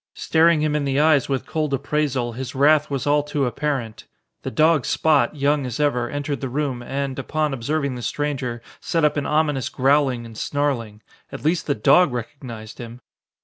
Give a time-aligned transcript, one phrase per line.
[0.15, 4.05] Staring him in the eyes with cold appraisal, his wrath was all too apparent.
[4.41, 9.05] The dog Spot, young as ever, entered the room and, upon observing the stranger, set
[9.05, 11.03] up an ominous growling and snarling.
[11.31, 13.01] At least the dog recognized him!